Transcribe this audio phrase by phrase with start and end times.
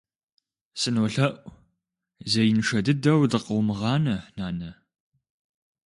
[0.79, 1.41] СынолъэӀу,
[2.31, 4.69] зеиншэ дыдэу дыкъыумыгъанэ, нанэ.